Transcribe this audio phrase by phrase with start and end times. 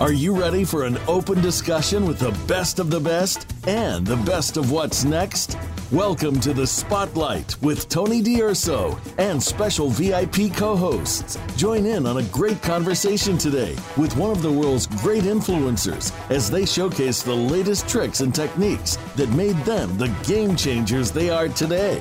[0.00, 4.16] Are you ready for an open discussion with the best of the best and the
[4.18, 5.58] best of what's next?
[5.90, 11.36] Welcome to the Spotlight with Tony D'Urso and special VIP co hosts.
[11.56, 16.48] Join in on a great conversation today with one of the world's great influencers as
[16.48, 21.48] they showcase the latest tricks and techniques that made them the game changers they are
[21.48, 22.00] today.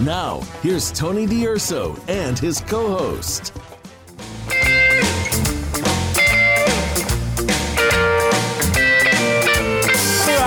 [0.00, 3.54] Now, here's Tony D'Urso and his co host.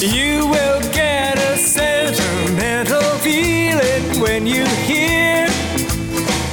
[0.00, 5.48] You will get a sentimental feeling when you hear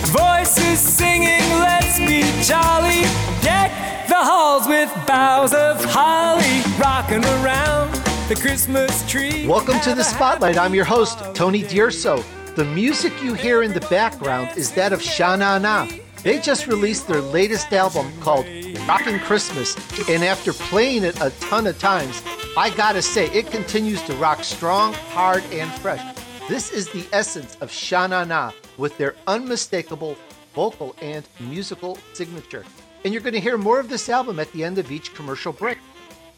[0.08, 3.04] voices singing, Let's be jolly.
[3.44, 7.94] Deck the halls with boughs of holly, rocking around
[8.30, 9.46] the Christmas tree.
[9.46, 10.58] Welcome to the Spotlight.
[10.58, 12.24] I'm your host, Tony D'Urso.
[12.56, 15.88] The music you hear in the background is that of Sha Na Na.
[16.24, 18.48] They just released their latest album called
[18.88, 19.76] Rockin' Christmas,
[20.08, 22.22] and after playing it a ton of times,
[22.56, 26.16] I gotta say, it continues to rock strong, hard, and fresh.
[26.48, 30.16] This is the essence of Sha Na Na with their unmistakable
[30.54, 32.64] vocal and musical signature.
[33.04, 35.80] And you're gonna hear more of this album at the end of each commercial break.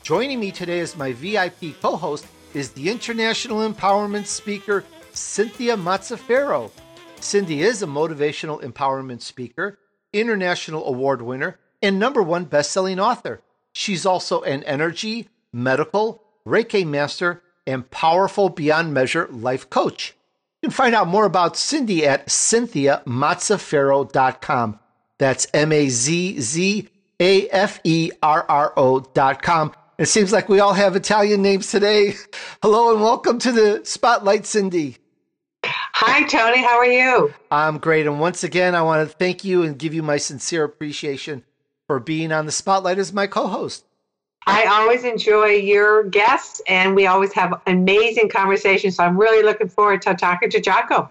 [0.02, 6.72] Joining me today as my VIP co host is the international empowerment speaker, Cynthia Mazzaferro.
[7.20, 9.80] Cindy is a motivational empowerment speaker,
[10.14, 13.42] international award winner, and number one best-selling author.
[13.73, 20.16] She's also an energy, medical, Reiki master, and powerful beyond measure life coach.
[20.61, 24.80] You can find out more about Cindy at cynthiamazzaferro.com.
[25.20, 26.89] That's M A Z Z
[27.20, 29.73] A F E R R O.com.
[29.98, 32.14] It seems like we all have Italian names today.
[32.61, 34.98] Hello and welcome to the Spotlight, Cindy.
[35.64, 36.61] Hi, Tony.
[36.61, 37.33] How are you?
[37.49, 38.05] I'm great.
[38.05, 41.44] And once again, I want to thank you and give you my sincere appreciation
[41.87, 43.86] for being on the Spotlight as my co host.
[44.45, 48.95] I always enjoy your guests, and we always have amazing conversations.
[48.95, 51.09] So I'm really looking forward to talking to Jocko.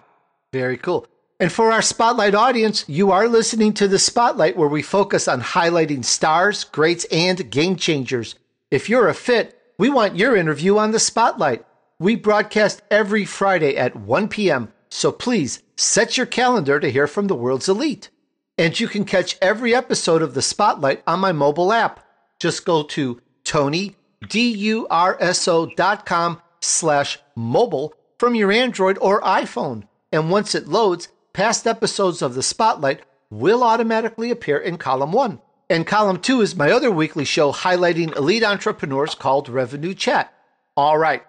[0.53, 1.05] Very cool.
[1.39, 5.41] And for our Spotlight audience, you are listening to the Spotlight where we focus on
[5.41, 8.33] highlighting stars, greats, and game changers.
[8.71, 11.63] If you're a fit, we want your interview on the Spotlight.
[11.99, 17.27] We broadcast every Friday at 1 p.m., so please set your calendar to hear from
[17.27, 18.09] the world's elite.
[18.57, 22.03] And you can catch every episode of the Spotlight on my mobile app.
[22.39, 23.95] Just go to Tony,
[24.27, 29.87] D-U-R-S-O dot com slash mobile from your Android or iPhone.
[30.11, 35.39] And once it loads, past episodes of the Spotlight will automatically appear in column one.
[35.69, 40.33] And column two is my other weekly show highlighting elite entrepreneurs called Revenue Chat.
[40.75, 41.23] All right.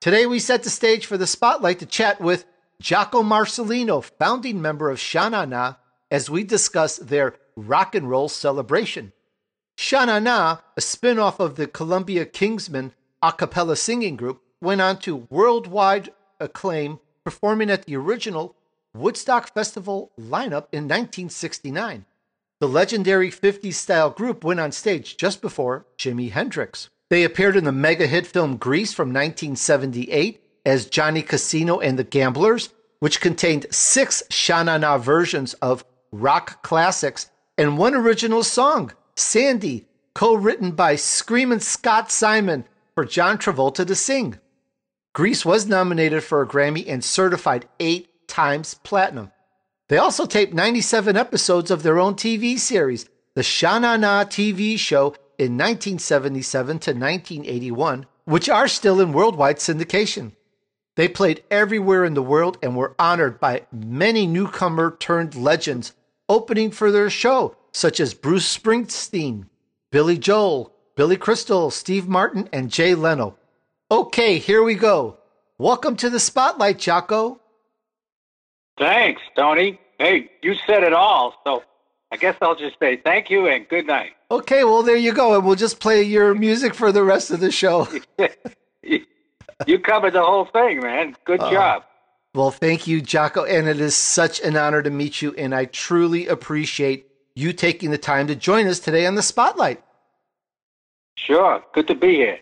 [0.00, 2.44] Today we set the stage for the Spotlight to chat with
[2.80, 5.74] Jocko Marcellino, founding member of Sha Na Na,
[6.10, 9.12] as we discuss their rock and roll celebration.
[9.76, 12.92] Sha Na Na, a spin off of the Columbia Kingsmen
[13.22, 16.10] a cappella singing group, went on to worldwide
[16.40, 18.54] acclaim, performing at the original
[18.94, 22.04] Woodstock Festival lineup in 1969.
[22.60, 26.88] The legendary 50s style group went on stage just before Jimi Hendrix.
[27.10, 32.04] They appeared in the mega hit film Grease from 1978 as Johnny Casino and the
[32.04, 38.92] Gamblers, which contained six Sha Na Na versions of rock classics and one original song,
[39.16, 42.64] Sandy, co written by Screamin' Scott Simon
[42.94, 44.38] for John Travolta to sing.
[45.12, 49.32] Grease was nominated for a Grammy and certified eight times platinum.
[49.88, 54.78] They also taped 97 episodes of their own TV series, the Sha Na Na TV
[54.78, 60.32] show in 1977 to 1981, which are still in worldwide syndication.
[60.96, 65.92] They played everywhere in the world and were honored by many newcomer turned legends
[66.28, 69.46] opening for their show, such as Bruce Springsteen,
[69.90, 73.36] Billy Joel, Billy Crystal, Steve Martin, and Jay Leno.
[73.90, 75.18] Okay, here we go.
[75.56, 77.40] Welcome to the Spotlight, Jocko.
[78.78, 79.80] Thanks, Tony.
[79.98, 81.64] Hey, you said it all, so
[82.12, 84.12] I guess I'll just say thank you and good night.
[84.30, 85.34] Okay, well, there you go.
[85.34, 87.88] And we'll just play your music for the rest of the show.
[89.66, 91.16] you covered the whole thing, man.
[91.24, 91.84] Good uh, job.
[92.34, 93.44] Well, thank you, Jocko.
[93.44, 95.34] And it is such an honor to meet you.
[95.34, 99.82] And I truly appreciate you taking the time to join us today on the Spotlight.
[101.16, 101.62] Sure.
[101.74, 102.38] Good to be here.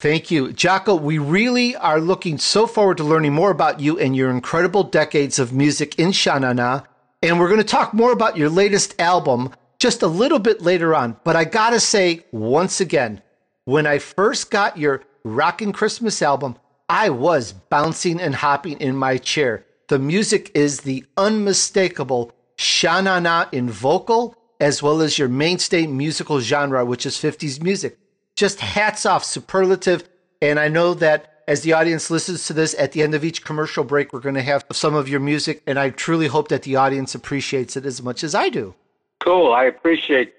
[0.00, 0.52] Thank you.
[0.52, 4.82] Jocko, we really are looking so forward to learning more about you and your incredible
[4.82, 6.82] decades of music in Sha Na Na.
[7.22, 10.94] And we're going to talk more about your latest album just a little bit later
[10.94, 11.16] on.
[11.24, 13.22] But I got to say, once again,
[13.64, 16.56] when I first got your Rockin' Christmas album,
[16.88, 19.64] I was bouncing and hopping in my chair.
[19.88, 25.86] The music is the unmistakable Sha Na Na in vocal, as well as your mainstay
[25.86, 27.98] musical genre, which is 50s music.
[28.36, 30.04] Just hats off, superlative.
[30.42, 33.44] And I know that as the audience listens to this, at the end of each
[33.44, 35.62] commercial break, we're going to have some of your music.
[35.66, 38.74] And I truly hope that the audience appreciates it as much as I do.
[39.20, 39.52] Cool.
[39.52, 40.34] I appreciate,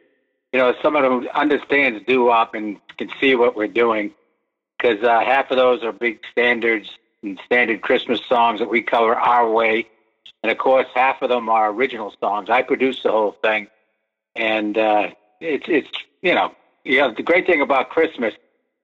[0.54, 4.14] you know, someone who understands doo wop and can see what we're doing.
[4.77, 6.89] Because uh, half of those are big standards
[7.24, 9.88] and standard Christmas songs that we cover our way.
[10.44, 12.50] And of course, half of them are original songs.
[12.50, 13.68] I produce the whole thing.
[14.36, 15.89] And uh, it's, it's,
[16.22, 18.33] you know, yeah, the great thing about Christmas,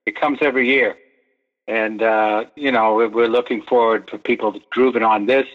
[0.06, 0.96] it comes every year.
[1.68, 5.46] And, uh, you know, we're looking forward for people grooving on this,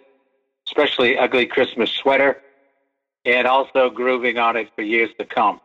[0.68, 2.42] especially Ugly Christmas Sweater,
[3.26, 5.60] and also grooving on it for years to come.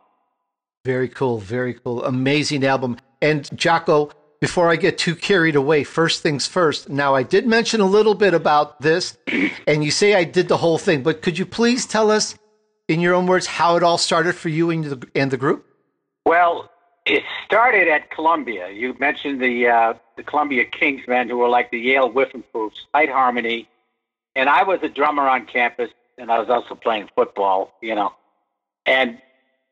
[0.83, 1.37] Very cool.
[1.37, 2.03] Very cool.
[2.03, 2.97] Amazing album.
[3.21, 4.11] And Jocko,
[4.43, 6.89] before I get too carried away, first things first.
[6.89, 9.17] Now, I did mention a little bit about this,
[9.67, 12.35] and you say I did the whole thing, but could you please tell us,
[12.89, 15.65] in your own words, how it all started for you and the, and the group?
[16.25, 16.69] Well,
[17.05, 18.69] it started at Columbia.
[18.69, 23.69] You mentioned the uh, the Columbia Kingsmen, who were like the Yale Whiffenpoofs, tight harmony.
[24.35, 28.11] And I was a drummer on campus, and I was also playing football, you know.
[28.85, 29.19] And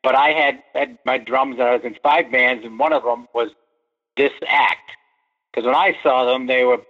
[0.02, 1.56] but I had had my drums.
[1.60, 3.50] And I was in five bands, and one of them was
[4.22, 4.92] this act.
[5.52, 6.82] Because when I saw them, they were,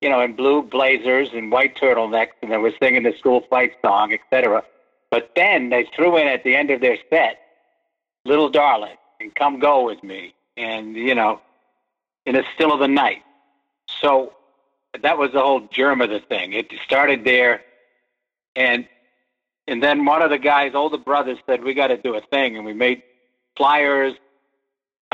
[0.00, 3.72] you know, in blue blazers and white turtlenecks, and they were singing the school fight
[3.82, 4.62] song, etc.
[5.10, 7.40] But then they threw in at the end of their set,
[8.24, 10.34] "Little Darling." and come go with me.
[10.56, 11.40] And, you know,
[12.26, 13.22] in the still of the night.
[14.00, 14.34] So
[15.02, 16.52] that was the whole germ of the thing.
[16.52, 17.62] It started there.
[18.54, 18.86] And,
[19.66, 22.56] and then one of the guys, older brothers, said, we got to do a thing.
[22.56, 23.02] And we made
[23.56, 24.14] flyers,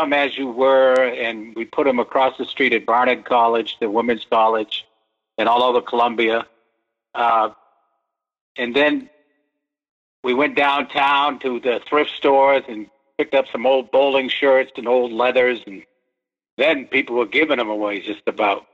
[0.00, 3.90] come as you were, and we put them across the street at Barnard College, the
[3.90, 4.86] women's college,
[5.36, 6.46] and all over Columbia.
[7.14, 7.50] Uh,
[8.56, 9.10] and then
[10.24, 12.88] we went downtown to the thrift stores and
[13.18, 15.82] picked up some old bowling shirts and old leathers, and
[16.56, 18.66] then people were giving them away just about.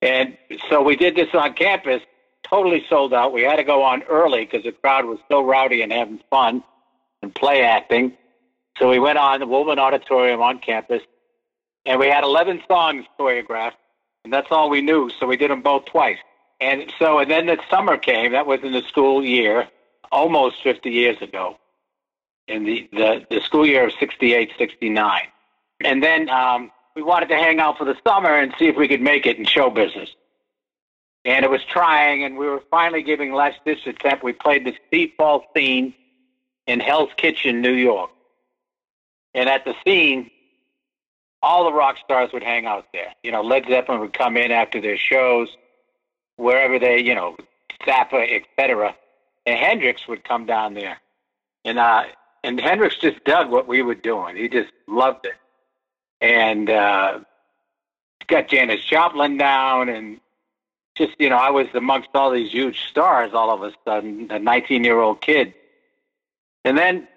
[0.00, 0.38] And
[0.70, 2.02] so we did this on campus,
[2.42, 3.32] totally sold out.
[3.32, 6.62] We had to go on early because the crowd was so rowdy and having fun
[7.20, 8.16] and play acting.
[8.78, 11.02] So we went on the Wollman Auditorium on campus,
[11.84, 13.72] and we had 11 songs choreographed,
[14.24, 15.10] and that's all we knew.
[15.18, 16.18] So we did them both twice.
[16.60, 18.32] And so, and then the summer came.
[18.32, 19.68] That was in the school year,
[20.10, 21.58] almost 50 years ago
[22.48, 25.22] in the, the, the school year of 68, 69.
[25.84, 28.88] And then um, we wanted to hang out for the summer and see if we
[28.88, 30.10] could make it in show business.
[31.24, 34.22] And it was trying, and we were finally giving last ditch attempt.
[34.22, 35.92] We played the Steve Paul scene
[36.66, 38.10] in Hell's Kitchen, New York.
[39.36, 40.30] And at the scene,
[41.42, 43.14] all the rock stars would hang out there.
[43.22, 45.48] You know, Led Zeppelin would come in after their shows,
[46.36, 47.36] wherever they, you know,
[47.86, 48.96] Zappa, etc.
[49.44, 50.98] And Hendrix would come down there.
[51.66, 52.04] And uh,
[52.42, 54.36] and Hendrix just dug what we were doing.
[54.36, 55.34] He just loved it,
[56.20, 57.20] and uh,
[58.28, 60.20] got Janis Joplin down, and
[60.94, 64.38] just you know, I was amongst all these huge stars all of a sudden, a
[64.38, 65.54] 19 year old kid,
[66.64, 67.08] and then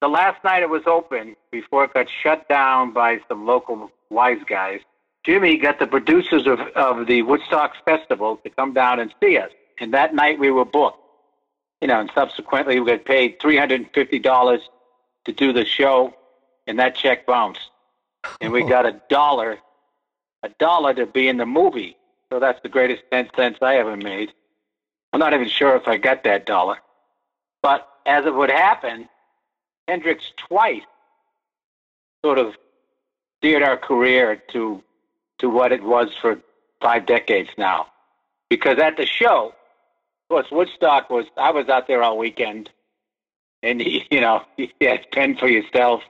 [0.00, 4.42] the last night it was open before it got shut down by some local wise
[4.46, 4.80] guys.
[5.26, 9.50] Jimi got the producers of, of the Woodstock Festival to come down and see us.
[9.80, 10.98] And that night we were booked
[11.80, 14.60] you know, and subsequently we got paid three hundred and fifty dollars
[15.24, 16.14] to do the show,
[16.66, 17.70] and that check bounced,
[18.40, 19.58] and we got a dollar,
[20.42, 21.96] a dollar to be in the movie.
[22.32, 24.32] So that's the greatest ten cents I ever made.
[25.12, 26.78] I'm not even sure if I got that dollar,
[27.62, 29.08] but as it would happen,
[29.88, 30.82] Hendrix twice
[32.24, 32.54] sort of
[33.38, 34.82] steered our career to
[35.38, 36.40] to what it was for
[36.80, 37.86] five decades now,
[38.48, 39.54] because at the show
[40.28, 41.24] of course, Woodstock was.
[41.38, 42.68] I was out there all weekend,
[43.62, 43.80] and
[44.10, 46.02] you know, you had fend for yourself.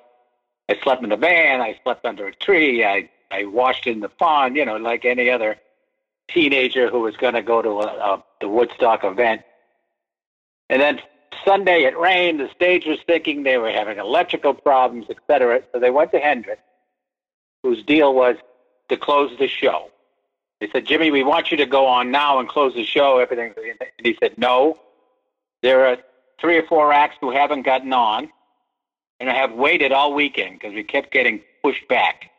[0.69, 1.61] I slept in the van.
[1.61, 2.85] I slept under a tree.
[2.85, 4.57] I I washed in the pond.
[4.57, 5.57] You know, like any other
[6.29, 9.43] teenager who was going to go to a, a the Woodstock event.
[10.69, 11.01] And then
[11.45, 12.41] Sunday it rained.
[12.41, 13.43] The stage was sinking.
[13.43, 15.63] They were having electrical problems, etc.
[15.73, 16.61] So they went to Hendrix,
[17.63, 18.37] whose deal was
[18.89, 19.91] to close the show.
[20.61, 23.19] They said, Jimi, we want you to go on now and close the show.
[23.19, 23.55] Everything.
[23.57, 24.79] And he said, No.
[25.63, 25.99] There are
[26.41, 28.31] three or four acts who haven't gotten on
[29.19, 32.31] and have waited all weekend because we kept getting pushed back.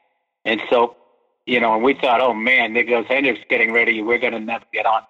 [0.45, 0.95] And so
[1.49, 4.03] you know, and we thought, oh man, there goes Hendrix getting ready.
[4.03, 5.01] We're going to never get on.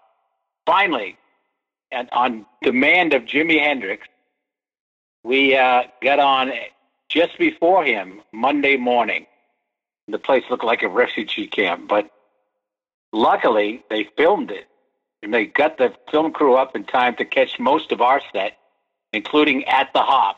[0.65, 1.17] Finally,
[1.91, 4.07] and on demand of Jimi Hendrix,
[5.23, 6.51] we uh, got on
[7.09, 9.25] just before him Monday morning.
[10.07, 12.09] The place looked like a refugee camp, but
[13.11, 14.67] luckily they filmed it
[15.21, 18.57] and they got the film crew up in time to catch most of our set,
[19.11, 20.37] including At the Hop,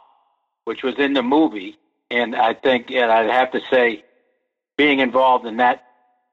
[0.65, 1.77] which was in the movie.
[2.10, 4.03] And I think, and I'd have to say,
[4.77, 5.86] being involved in that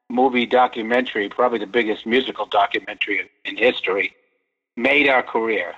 [0.09, 4.15] movie documentary, probably the biggest musical documentary in history,
[4.81, 5.73] made our career.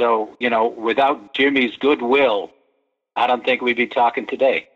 [0.00, 2.50] So, you know, without Jimi's goodwill,
[3.16, 4.68] I don't think we'd be talking today.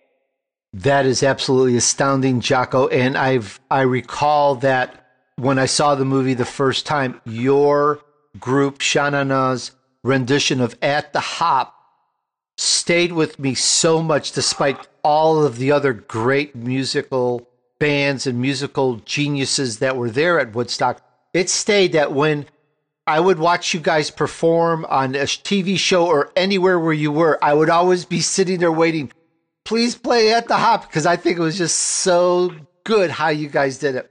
[0.73, 2.88] That is absolutely astounding, Jocko.
[2.88, 8.00] And I've I recall that when I saw the movie the first time, your
[8.38, 9.73] group, Sha Na Na's
[10.04, 11.75] rendition of At the Hop
[12.57, 18.97] stayed with me so much despite all of the other great musical bands and musical
[18.97, 21.00] geniuses that were there at Woodstock.
[21.33, 22.47] It stayed that when
[23.08, 27.42] I would watch you guys perform on a TV show or anywhere where you were,
[27.42, 29.10] I would always be sitting there waiting.
[29.64, 32.52] Please play at the hop because I think it was just so
[32.84, 34.10] good how you guys did it.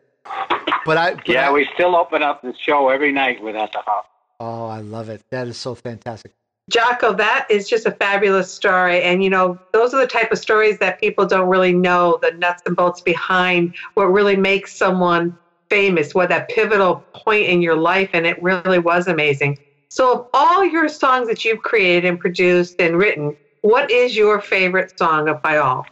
[0.83, 3.71] But I but yeah, I, we still open up the show every night with at
[3.71, 4.09] the hop.
[4.39, 5.21] Oh, I love it.
[5.29, 6.33] That is so fantastic.
[6.71, 9.03] Jocko, that is just a fabulous story.
[9.03, 12.31] And, you know, those are the type of stories that people don't really know the
[12.31, 15.37] nuts and bolts behind what really makes someone
[15.69, 19.57] famous, what that pivotal point in your life, and it really was amazing.
[19.89, 24.41] So, of all your songs that you've created and produced and written, what is your
[24.41, 25.85] favorite song of by all?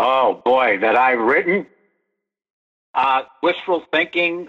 [0.00, 1.66] Oh boy, that I've written.
[2.94, 4.48] Uh, Wishful Thinking,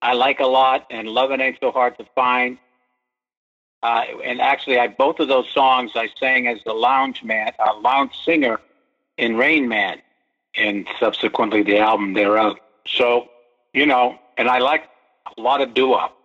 [0.00, 2.58] I like a lot, and Loving Ain't So Hard to Find.
[3.82, 7.78] Uh, and actually, I both of those songs I sang as the lounge man, uh,
[7.80, 8.60] lounge singer
[9.18, 10.00] in Rain Man,
[10.54, 12.56] and subsequently the album thereof.
[12.86, 13.26] So
[13.72, 14.88] you know, and I like
[15.36, 16.16] a lot of doo wop.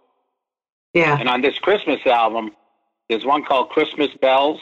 [0.94, 1.18] Yeah.
[1.20, 2.52] And on this Christmas album,
[3.10, 4.60] there's one called Christmas Bells,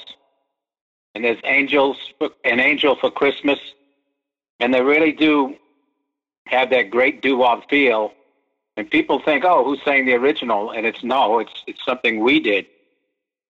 [1.13, 3.59] and there's Angels, for, an Angel for Christmas,
[4.59, 5.55] and they really do
[6.47, 8.11] have that great doo wop feel.
[8.77, 10.71] And people think, oh, who's saying the original?
[10.71, 12.65] And it's no, it's it's something we did,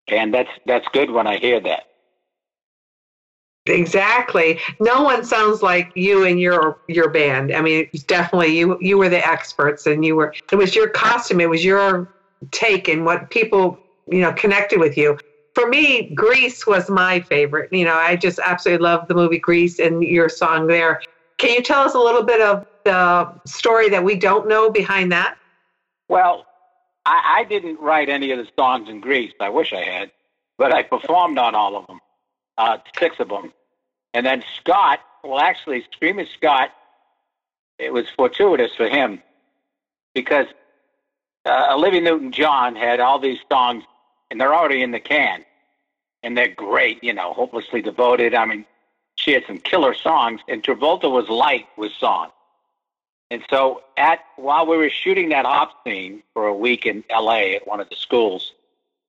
[0.08, 1.88] and that's that's good when I hear that.
[3.68, 4.60] Exactly.
[4.80, 7.54] No one sounds like you and your your band.
[7.54, 10.36] I mean, definitely you you were the experts, and you were.
[10.52, 11.42] It was your costume.
[11.42, 12.14] It was your
[12.52, 15.18] take, and what people you know connected with you.
[15.56, 17.74] For me, Grease was my favorite.
[17.74, 21.02] You know, I just absolutely love the movie Grease and your song there.
[21.38, 25.12] Can you tell us a little bit of the story that we don't know behind
[25.12, 25.38] that?
[26.08, 26.46] Well,
[27.06, 29.34] I, I didn't write any of the songs in Grease.
[29.40, 30.12] I wish I had,
[30.58, 32.00] but I performed on all of them
[32.58, 33.54] uh, six of them.
[34.14, 36.72] And then Scott, well, actually, Screaming Scott,
[37.78, 39.22] it was fortuitous for him
[40.14, 40.48] because
[41.46, 43.84] uh, Olivia Newton John had all these songs,
[44.32, 45.44] and they're already in the can,
[46.24, 48.34] and they're great, you know, hopelessly devoted.
[48.34, 48.66] I mean,
[49.16, 52.32] she had some killer songs, and Travolta was light with songs.
[53.32, 57.56] And so, at while we were shooting that op scene for a week in L.A.
[57.56, 58.54] at one of the schools,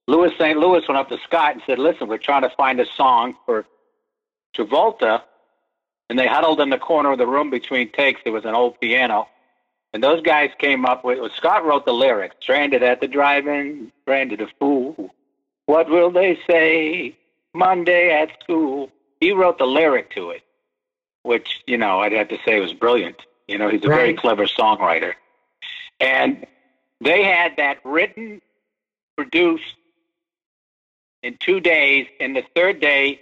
[0.08, 0.58] Louis St.
[0.58, 3.66] Louis went up to Scott and said, "Listen, we're trying to find a song for
[4.54, 5.22] Travolta."
[6.08, 8.20] And they huddled in the corner of the room between takes.
[8.22, 9.28] There was an old piano,
[9.92, 11.32] and those guys came up with.
[11.32, 15.12] Scott wrote the lyrics: "Stranded at the drive-in, stranded a fool.
[15.64, 17.16] What will they say
[17.52, 20.42] Monday at school?" He wrote the lyric to it,
[21.22, 23.26] which you know I'd have to say was brilliant.
[23.48, 23.96] You know, he's a right.
[23.96, 25.14] very clever songwriter,
[25.98, 26.46] and
[27.00, 28.40] they had that written,
[29.16, 29.74] produced,
[31.22, 32.06] in two days.
[32.20, 33.20] And the third day,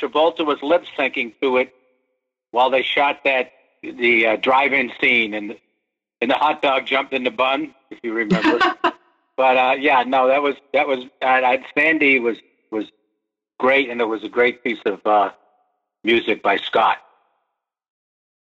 [0.00, 1.74] Travolta was lip syncing to it
[2.50, 5.56] while they shot that the uh, drive-in scene, and
[6.20, 8.58] and the hot dog jumped in the bun, if you remember.
[9.36, 12.38] but uh, yeah, no, that was that was uh, Sandy was
[12.70, 12.86] was
[13.58, 15.30] great, and it was a great piece of uh,
[16.04, 16.98] music by Scott.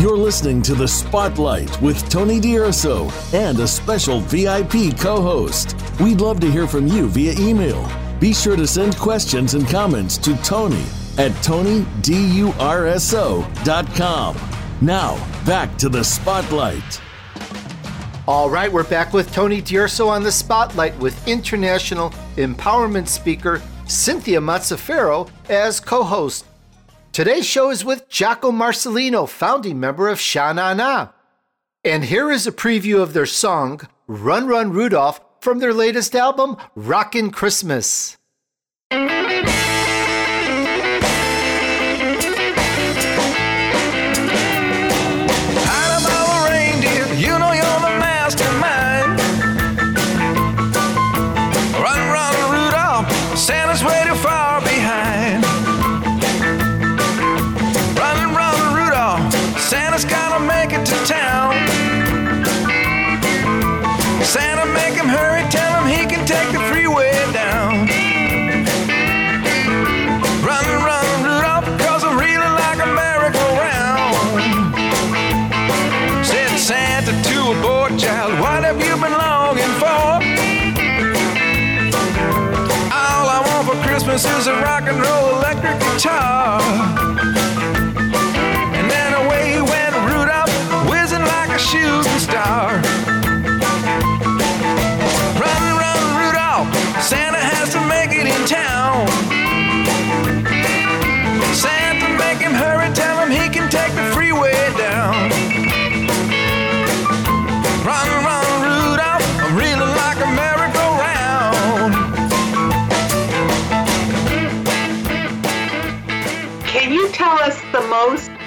[0.00, 5.76] You're listening to The Spotlight with Tony D'Urso and a special VIP co host.
[6.00, 7.86] We'd love to hear from you via email.
[8.20, 10.84] Be sure to send questions and comments to Tony
[11.18, 14.36] at tonydurso.com.
[14.80, 17.00] Now, back to The Spotlight.
[18.28, 24.38] All right, we're back with Tony D'Urso on The Spotlight with international empowerment speaker Cynthia
[24.38, 26.44] Mazzaferro as co host.
[27.10, 31.08] Today's show is with Jocko Marcellino, founding member of Sha Na Na.
[31.82, 36.58] And here is a preview of their song, Run Run Rudolph, from their latest album,
[36.74, 38.17] Rockin' Christmas.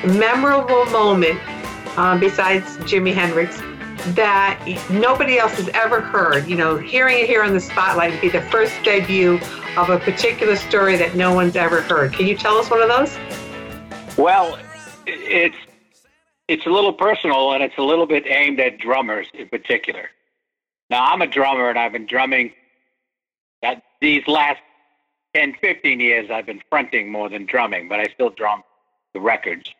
[0.05, 1.39] Memorable moment,
[1.97, 3.59] um, besides Jimi Hendrix,
[4.15, 4.59] that
[4.89, 6.47] nobody else has ever heard?
[6.47, 9.39] You know, hearing it here on the spotlight would be the first debut
[9.77, 12.13] of a particular story that no one's ever heard.
[12.13, 13.17] Can you tell us one of those?
[14.17, 14.59] Well,
[15.05, 15.57] it's
[16.47, 20.09] it's a little personal and it's a little bit aimed at drummers in particular.
[20.89, 22.51] Now, I'm a drummer and I've been drumming
[23.61, 24.59] that these last
[25.33, 28.63] 10, 15 years I've been fronting more than drumming, but I still drum
[29.13, 29.73] the records.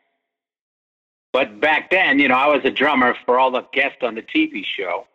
[1.34, 4.22] But back then, you know, I was a drummer for all the guests on the
[4.22, 5.08] TV show.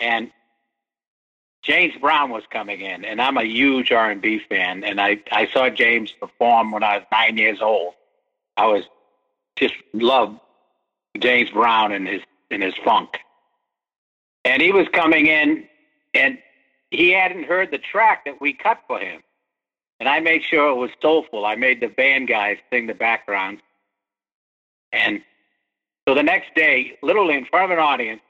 [0.00, 0.30] And
[1.62, 5.68] James Brown was coming in, and I'm a huge R&B fan, and I, I saw
[5.68, 7.94] James perform when I was nine years old.
[8.56, 8.84] I was
[9.56, 10.38] just loved
[11.18, 13.18] James Brown and his and his funk.
[14.44, 15.68] And he was coming in,
[16.14, 16.38] and
[16.90, 19.22] he hadn't heard the track that we cut for him.
[20.00, 21.44] and I made sure it was soulful.
[21.44, 23.60] I made the band guys sing the background.
[24.92, 25.22] And
[26.08, 28.20] so the next day, literally in front of an audience,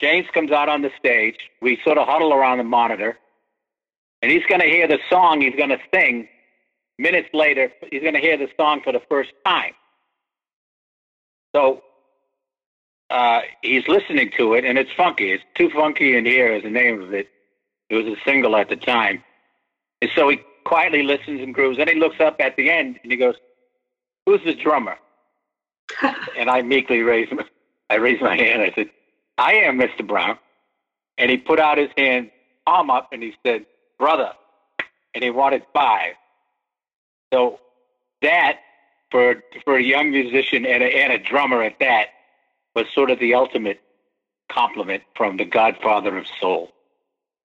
[0.00, 1.36] James comes out on the stage.
[1.60, 3.18] We sort of huddle around the monitor,
[4.20, 6.28] and he's going to hear the song he's going to sing.
[6.98, 9.72] Minutes later, he's going to hear the song for the first time.
[11.54, 11.82] So
[13.10, 15.32] uh, he's listening to it, and it's funky.
[15.32, 17.28] It's too funky in here is the name of it.
[17.90, 19.22] It was a single at the time,
[20.00, 21.76] and so he quietly listens and grooves.
[21.76, 23.34] Then he looks up at the end and he goes,
[24.24, 24.96] "Who's the drummer?"
[26.36, 27.44] and I meekly raise my,
[27.90, 28.62] I raised my hand.
[28.62, 28.90] I said,
[29.38, 30.06] "I am Mr.
[30.06, 30.38] Brown."
[31.18, 32.30] And he put out his hand,
[32.66, 33.66] palm up, and he said,
[33.98, 34.32] "Brother,"
[35.14, 36.14] and he wanted five.
[37.32, 37.60] So
[38.22, 38.58] that
[39.10, 42.08] for for a young musician and a, and a drummer at that
[42.74, 43.80] was sort of the ultimate
[44.50, 46.72] compliment from the Godfather of Soul.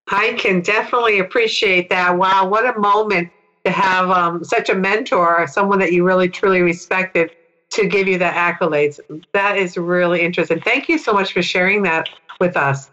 [0.09, 2.17] I can definitely appreciate that.
[2.17, 3.29] Wow, what a moment
[3.65, 7.31] to have um, such a mentor, someone that you really truly respected,
[7.71, 8.99] to give you the accolades.
[9.33, 10.59] That is really interesting.
[10.61, 12.89] Thank you so much for sharing that with us.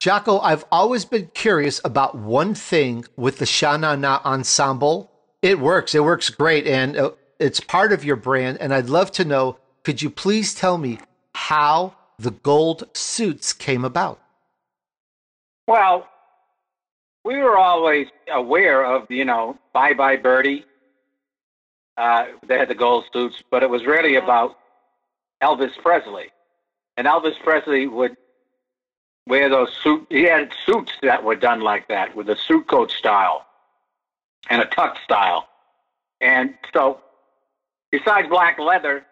[0.00, 5.10] Jocko, I've always been curious about one thing with the Sha Na Na ensemble.
[5.42, 5.94] It works.
[5.94, 8.58] It works great, and uh, it's part of your brand.
[8.60, 9.58] And I'd love to know.
[9.84, 10.98] Could you please tell me
[11.34, 14.20] how the gold suits came about?
[15.66, 16.08] Well,
[17.24, 20.64] we were always aware of, you know, Bye Bye Birdie.
[21.96, 24.58] Uh, they had the gold suits, but it was really about
[25.42, 26.30] Elvis Presley.
[26.96, 28.16] And Elvis Presley would
[29.26, 30.06] wear those suit.
[30.08, 33.46] He had suits that were done like that, with a suit coat style
[34.50, 35.48] and a tuck style.
[36.20, 37.00] And so,
[37.90, 39.04] besides black leather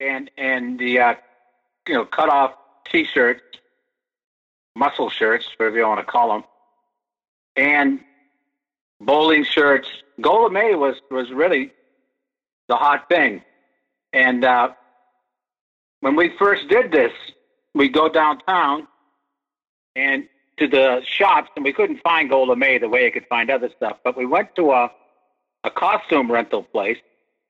[0.00, 1.14] and and the uh,
[1.88, 2.54] you know cut off
[2.86, 3.42] t-shirts,
[4.76, 6.44] muscle shirts, whatever you want to call them,
[7.56, 8.00] and
[9.00, 9.88] bowling shirts.
[10.20, 11.72] gold lamé was was really
[12.68, 13.42] the hot thing,
[14.12, 14.70] and uh,
[16.00, 17.12] when we first did this,
[17.74, 18.86] we go downtown
[19.96, 23.50] and to the shops, and we couldn't find gold lamé the way I could find
[23.50, 23.98] other stuff.
[24.04, 24.90] But we went to a
[25.64, 26.98] a costume rental place,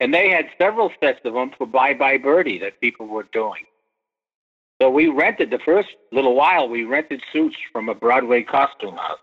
[0.00, 3.64] and they had several sets of them for Bye Bye Birdie that people were doing.
[4.80, 6.68] So we rented the first little while.
[6.68, 9.18] We rented suits from a Broadway costume house.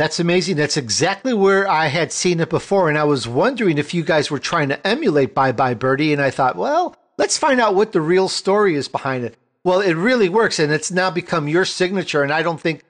[0.00, 0.56] That's amazing.
[0.56, 2.88] That's exactly where I had seen it before.
[2.88, 6.14] And I was wondering if you guys were trying to emulate Bye Bye Birdie.
[6.14, 9.36] And I thought, well, let's find out what the real story is behind it.
[9.62, 10.58] Well, it really works.
[10.58, 12.22] And it's now become your signature.
[12.22, 12.82] And I don't think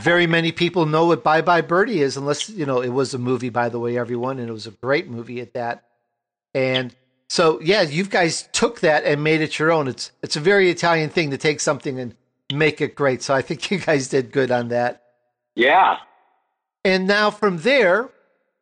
[0.00, 3.18] very many people know what Bye Bye Birdie is, unless, you know, it was a
[3.18, 4.38] movie, by the way, everyone.
[4.38, 5.84] And it was a great movie at that.
[6.54, 6.96] And
[7.28, 9.86] so, yeah, you guys took that and made it your own.
[9.86, 12.16] It's, it's a very Italian thing to take something and
[12.50, 13.20] make it great.
[13.20, 15.02] So I think you guys did good on that.
[15.56, 15.98] Yeah,
[16.84, 18.10] and now from there,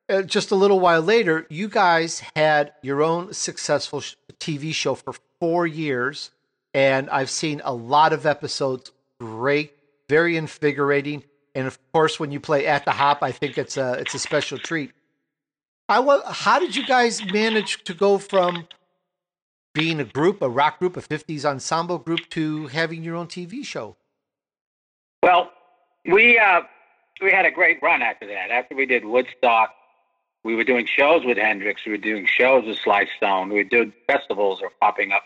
[0.09, 4.95] uh, just a little while later, you guys had your own successful sh- TV show
[4.95, 6.31] for four years.
[6.75, 8.93] And I've seen a lot of episodes.
[9.21, 9.75] Great,
[10.09, 11.25] very invigorating.
[11.55, 14.19] And of course, when you play at the hop, I think it's a it's a
[14.19, 14.93] special treat.
[15.89, 18.67] I wa- how did you guys manage to go from
[19.75, 23.65] being a group, a rock group, a 50s ensemble group, to having your own TV
[23.65, 23.97] show?
[25.23, 25.51] Well,
[26.07, 26.63] we uh,
[27.23, 28.51] we had a great run after that.
[28.51, 29.71] After we did Woodstock,
[30.45, 31.83] we were doing shows with Hendrix.
[31.87, 33.51] We were doing shows with Sly Stone.
[33.51, 35.23] We did festivals are popping up.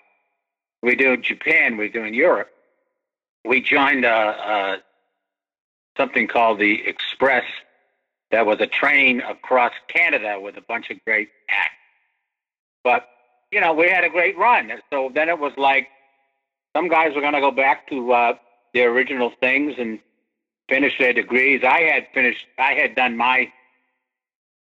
[0.83, 1.77] We do Japan.
[1.77, 2.51] We are doing Europe.
[3.45, 4.77] We joined a, a
[5.97, 7.45] something called the Express.
[8.31, 11.73] That was a train across Canada with a bunch of great acts.
[12.85, 13.09] But
[13.51, 14.71] you know, we had a great run.
[14.91, 15.89] So then it was like
[16.77, 18.35] some guys were going to go back to uh,
[18.75, 19.99] their original things and
[20.69, 21.63] finish their degrees.
[21.65, 23.51] I had finished, I had done my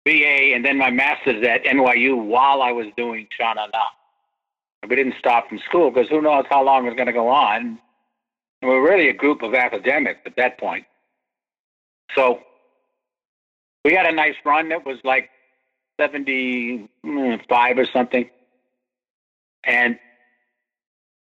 [0.06, 3.68] BA and then my master's at NYU while I was doing Sha Na.
[4.88, 7.28] We didn't stop from school because who knows how long it was going to go
[7.28, 7.80] on.
[8.62, 10.86] We were really a group of academics at that point.
[12.16, 12.40] So
[13.84, 15.30] we had a nice run that was like
[16.00, 18.30] 75 or something.
[19.64, 20.00] And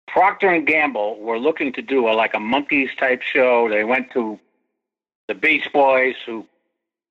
[0.07, 3.67] Procter and Gamble were looking to do a like a Monkees type show.
[3.69, 4.39] They went to
[5.27, 6.45] the Beach Boys, who,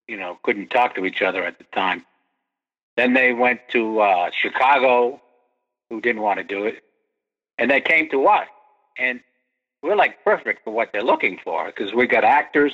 [0.08, 2.04] you know, couldn't talk to each other at the time.
[2.96, 5.20] Then they went to uh, Chicago,
[5.90, 6.82] who didn't want to do it.
[7.58, 8.48] And they came to us.
[8.98, 9.20] And
[9.82, 12.72] we're like perfect for what they're looking for because we got actors,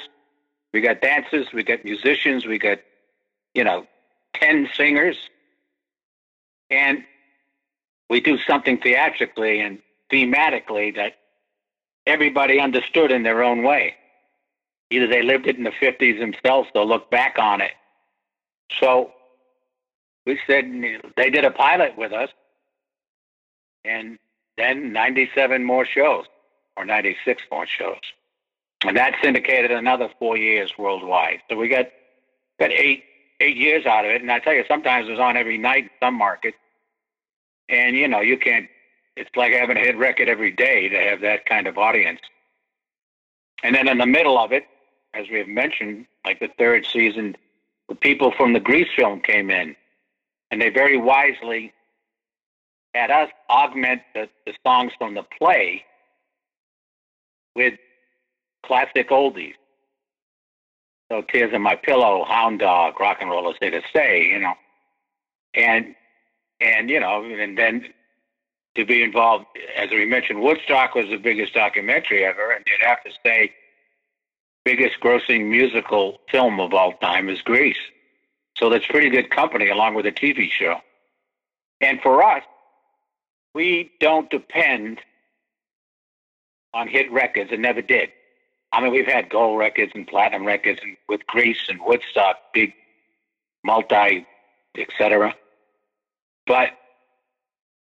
[0.73, 2.79] we got dancers, we got musicians, we got,
[3.55, 3.87] you know,
[4.35, 5.17] 10 singers.
[6.71, 7.05] And
[8.09, 11.15] we do something theatrically and thematically that
[12.07, 13.97] everybody understood in their own way
[14.93, 17.73] either they lived it in the 50s themselves, they'll look back on it
[18.81, 19.13] So
[20.27, 20.67] we said
[21.17, 22.31] they did a pilot with us,
[23.85, 24.19] and
[24.57, 26.27] then 97 more shows,
[26.77, 28.01] or 96 more shows.
[28.85, 31.43] And that syndicated another four years worldwide.
[31.49, 31.87] So we got
[32.61, 33.05] got eight
[33.41, 34.23] eight years out of it.
[34.23, 36.57] And I tell you, sometimes it was on every night in some markets.
[37.69, 38.69] And you know, you can't.
[39.17, 42.21] It's like having a hit record every day to have that kind of audience.
[43.63, 44.67] And then in the middle of it,
[45.15, 47.37] as we have mentioned, like the third season,
[47.89, 49.77] the people from the Grease film came in,
[50.51, 51.73] and they very wisely
[52.95, 55.85] had us augment the, the songs from the play
[57.55, 57.75] with
[58.65, 59.55] classic oldies.
[61.11, 64.55] So Tears in My Pillow, Hound Dog, Rock and Roll Say to Stay, you know.
[65.55, 65.95] And
[66.61, 67.87] and you know, and then
[68.77, 69.45] to be involved,
[69.77, 73.53] as we mentioned, Woodstock was the biggest documentary ever, and you'd have to say
[74.65, 77.77] biggest grossing musical film of all time is Grease.
[78.57, 80.77] So that's pretty good company along with a TV show.
[81.81, 82.43] And for us,
[83.55, 85.01] we don't depend
[86.75, 88.11] on hit records and never did.
[88.73, 92.73] I mean, we've had gold records and platinum records and with Grease and Woodstock, big
[93.65, 94.27] multi,
[94.79, 95.35] etc.
[96.47, 96.71] But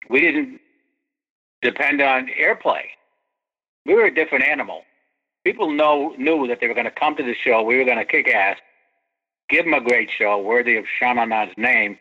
[0.10, 0.62] we didn't
[1.62, 2.84] depend on airplay.
[3.86, 4.84] We were a different animal.
[5.48, 7.64] People know knew that they were going to come to the show.
[7.64, 8.58] We were going to kick ass,
[9.48, 11.14] give them a great show worthy of Sha
[11.56, 11.98] name,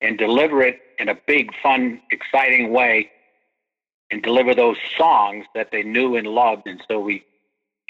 [0.00, 3.12] and deliver it in a big, fun, exciting way,
[4.10, 6.66] and deliver those songs that they knew and loved.
[6.66, 7.24] And so we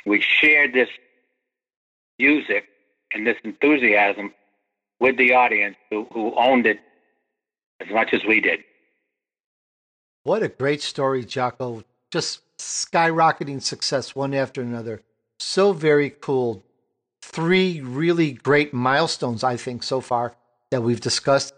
[0.05, 0.91] we shared this
[2.19, 2.69] music
[3.15, 4.35] and this enthusiasm
[5.01, 6.79] with the audience who, who owned it
[7.81, 8.61] as much as we did.
[10.25, 11.85] What a great story, Jocko.
[12.11, 15.03] Just skyrocketing success one after another.
[15.39, 16.65] So very cool.
[17.23, 20.35] Three really great milestones, I think, so far
[20.71, 21.55] that we've discussed.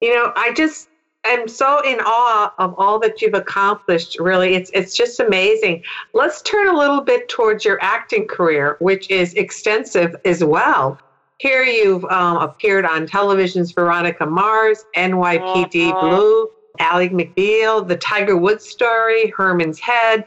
[0.00, 0.88] You know, I just
[1.24, 4.18] am so in awe of all that you've accomplished.
[4.18, 5.82] Really, it's it's just amazing.
[6.14, 10.98] Let's turn a little bit towards your acting career, which is extensive as well.
[11.38, 16.00] Here you've um, appeared on television's Veronica Mars, NYPD Uh-huh.
[16.08, 20.24] Blue, Ally McBeal, The Tiger Woods Story, Herman's Head,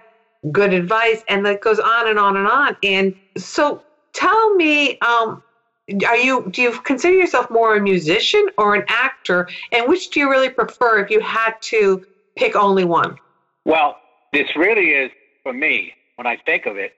[0.52, 2.78] Good Advice, and that goes on and on and on.
[2.84, 5.42] And so, tell me, um,
[6.08, 10.20] are you do you consider yourself more a musician or an actor, and which do
[10.20, 12.04] you really prefer if you had to
[12.36, 13.18] pick only one?
[13.66, 13.98] Well,
[14.32, 15.12] this really is,
[15.44, 16.94] for me, when I think of it,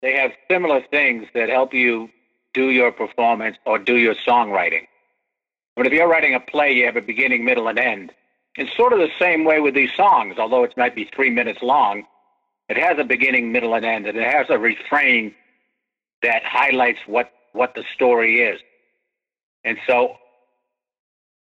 [0.00, 2.10] they have similar things that help you
[2.54, 4.86] do your performance or do your songwriting.
[5.76, 8.12] But if you're writing a play, you have a beginning, middle, and end.
[8.56, 11.62] It's sort of the same way with these songs, although it might be three minutes
[11.62, 12.04] long.
[12.68, 15.34] It has a beginning, middle, and end, and it has a refrain
[16.22, 18.60] that highlights what, what the story is.
[19.64, 20.16] And so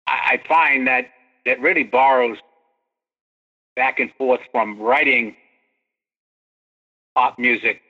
[0.07, 1.05] I, I find that
[1.45, 2.37] that really borrows
[3.75, 5.35] back and forth from writing
[7.15, 7.81] pop music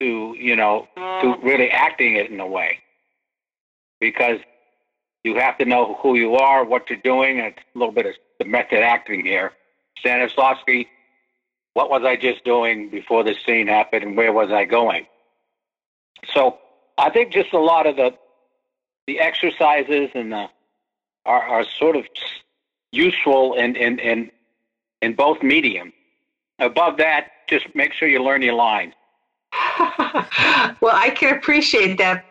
[0.00, 2.78] to you know to really acting it in a way
[4.00, 4.38] because
[5.28, 8.06] you have to know who you are, what you're doing, and it's a little bit
[8.06, 9.52] of the method acting here.
[10.02, 10.86] Stanislavski,
[11.74, 15.06] what was I just doing before this scene happened, and where was I going?
[16.32, 16.58] So
[16.96, 18.14] I think just a lot of the
[19.06, 20.48] the exercises and the
[21.24, 22.06] are, are sort of
[22.90, 24.30] useful in in in
[25.02, 25.92] in both mediums.
[26.58, 28.94] Above that, just make sure you learn your lines.
[30.80, 32.24] well, I can appreciate that.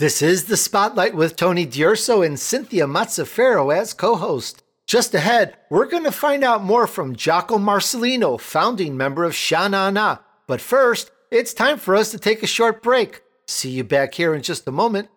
[0.00, 4.64] This is the Spotlight with Tony D'Urso and Cynthia Mazzaferro as co host.
[4.88, 9.68] Just ahead, we're going to find out more from Jocko Marcellino, founding member of Sha
[9.68, 10.18] Na Na.
[10.48, 13.22] But first, it's time for us to take a short break.
[13.46, 15.10] See you back here in just a moment.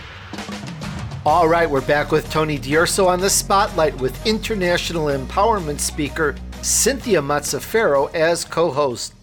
[1.23, 7.21] All right, we're back with Tony D'Urso on the spotlight with international empowerment speaker Cynthia
[7.21, 9.13] Mazzaferro as co host.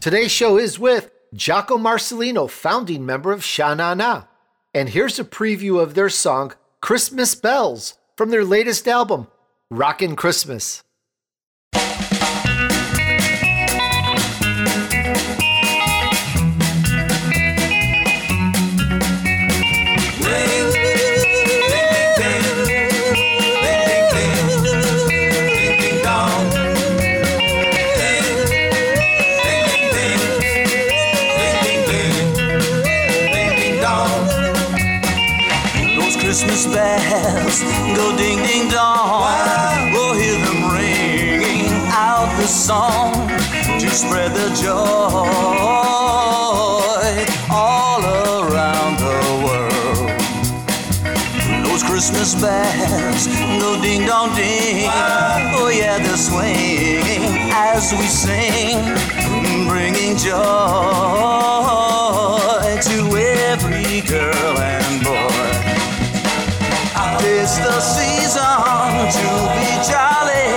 [0.00, 4.24] Today's show is with Jocko Marcellino, founding member of Sha Na Na.
[4.74, 9.28] And here's a preview of their song Christmas Bells from their latest album,
[9.70, 10.82] Rockin' Christmas.
[36.72, 37.62] Bells
[37.96, 39.92] go ding ding dong.
[39.92, 43.12] We'll hear them ringing out the song
[43.78, 44.78] to spread the joy
[47.50, 50.10] all around the world.
[51.66, 53.26] Those Christmas bells
[53.60, 54.88] go ding dong ding.
[55.54, 58.82] Oh yeah, they're swinging as we sing,
[59.68, 60.40] bringing joy
[62.82, 64.81] to every girl.
[67.24, 70.48] It's the season to be jolly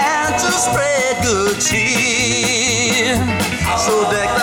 [0.00, 3.16] and to spread good cheer.
[3.76, 4.35] So deck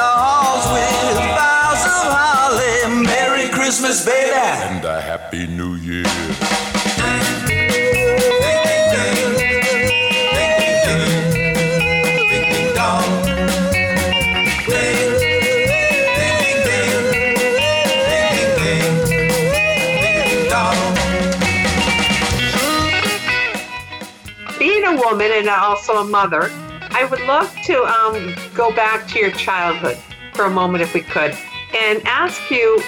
[25.33, 26.49] and also a mother,
[26.91, 29.97] I would love to um, go back to your childhood
[30.33, 31.35] for a moment if we could
[31.75, 32.79] and ask you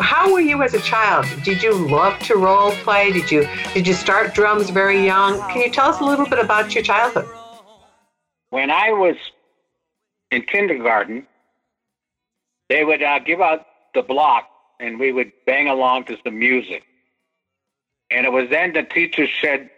[0.00, 1.26] how were you as a child?
[1.42, 3.12] Did you love to role play?
[3.12, 5.38] Did you did you start drums very young?
[5.50, 7.28] Can you tell us a little bit about your childhood?
[8.50, 9.16] When I was
[10.30, 11.26] in kindergarten,
[12.68, 14.48] they would uh, give out the block
[14.80, 16.84] and we would bang along to some music.
[18.10, 19.70] And it was then the teacher said,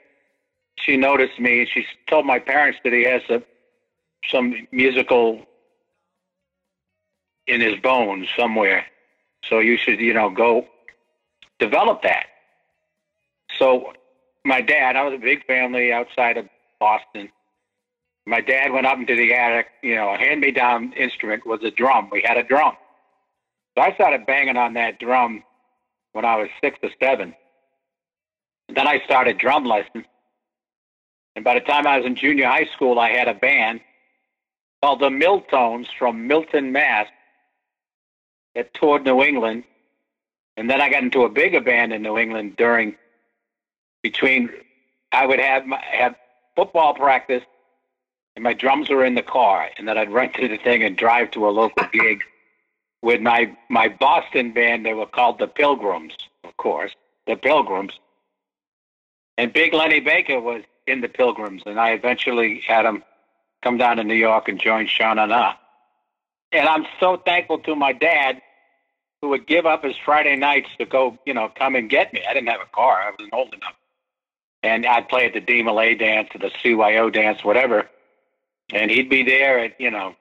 [0.79, 1.67] she noticed me.
[1.67, 3.43] She told my parents that he has a,
[4.29, 5.45] some musical
[7.47, 8.85] in his bones somewhere.
[9.45, 10.66] So you should, you know, go
[11.59, 12.27] develop that.
[13.59, 13.93] So
[14.45, 16.49] my dad, I was a big family outside of
[16.79, 17.31] Boston.
[18.27, 21.62] My dad went up into the attic, you know, a hand me down instrument was
[21.62, 22.09] a drum.
[22.11, 22.74] We had a drum.
[23.77, 25.45] So I started banging on that drum
[26.12, 27.35] when I was six or seven.
[28.74, 30.07] Then I started drum lessons.
[31.37, 33.80] And by the time I was in junior high school, I had a band
[34.82, 37.07] called the Milltones from Milton, Mass.
[38.55, 39.64] that toured New England.
[40.57, 42.97] And then I got into a bigger band in New England during
[44.03, 44.49] between
[45.12, 46.16] I would have my, have
[46.57, 47.43] football practice
[48.34, 50.97] and my drums were in the car and then I'd run to the thing and
[50.97, 52.22] drive to a local gig
[53.03, 54.87] with my my Boston band.
[54.87, 56.14] They were called the Pilgrims,
[56.45, 56.93] of course,
[57.26, 57.93] the Pilgrims.
[59.37, 63.03] And Big Lenny Baker was in the Pilgrims, and I eventually had him
[63.62, 65.55] come down to New York and join Sha Na Na.
[66.53, 68.41] And I'm so thankful to my dad
[69.20, 72.22] who would give up his Friday nights to go, you know, come and get me.
[72.28, 73.03] I didn't have a car.
[73.03, 73.74] I wasn't old enough.
[74.62, 77.89] And I'd play at the DeMolay dance or the CYO dance, whatever.
[78.72, 80.14] And he'd be there at, you know,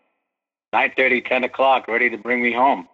[0.74, 2.88] nine thirty, ten o'clock, ready to bring me home.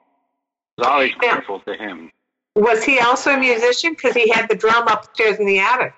[0.78, 2.12] I was always grateful to him.
[2.56, 3.94] Was he also a musician?
[3.94, 5.94] Because he had the drum upstairs in the attic.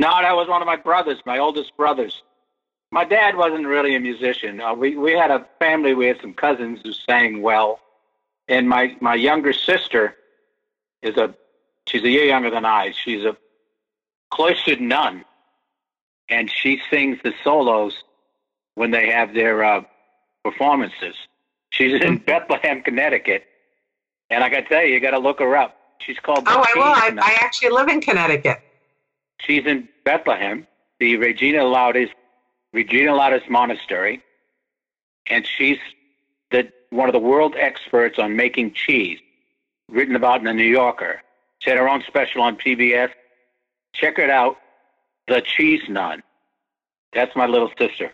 [0.00, 2.22] No, that was one of my brothers, my oldest brothers.
[2.90, 4.58] My dad wasn't really a musician.
[4.58, 5.92] Uh, we we had a family.
[5.92, 7.80] We had some cousins who sang well,
[8.48, 10.16] and my my younger sister
[11.02, 11.34] is a
[11.86, 12.92] she's a year younger than I.
[12.92, 13.36] She's a
[14.30, 15.22] cloistered nun,
[16.30, 18.02] and she sings the solos
[18.76, 19.82] when they have their uh,
[20.42, 21.14] performances.
[21.68, 23.44] She's in Bethlehem, Connecticut,
[24.30, 25.76] and I got to tell you, you got to look her up.
[25.98, 26.44] She's called.
[26.46, 27.20] Oh, I will.
[27.20, 28.62] I, I actually live in Connecticut.
[29.44, 30.66] She's in Bethlehem,
[30.98, 32.10] the Regina Laudis,
[32.72, 34.22] Regina Laudis Monastery,
[35.28, 35.78] and she's
[36.50, 39.18] the one of the world experts on making cheese,
[39.88, 41.22] written about in the New Yorker.
[41.60, 43.10] She had her own special on PBS.
[43.92, 44.56] Check it out,
[45.28, 46.22] The Cheese Nun.
[47.12, 48.12] That's my little sister.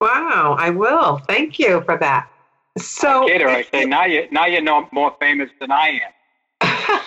[0.00, 1.18] Wow, I will.
[1.18, 2.28] Thank you for that.
[2.76, 6.12] So, Kid her, I say now you now you know more famous than I am.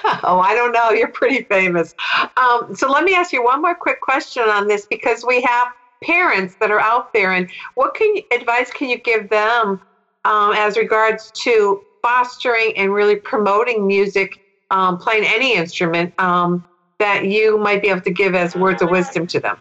[0.23, 0.91] oh, I don't know.
[0.91, 1.93] You're pretty famous.
[2.37, 5.67] Um, so let me ask you one more quick question on this because we have
[6.03, 9.79] parents that are out there, and what can advice can you give them
[10.25, 14.39] um, as regards to fostering and really promoting music,
[14.71, 16.63] um, playing any instrument um,
[16.99, 19.57] that you might be able to give as words of wisdom to them?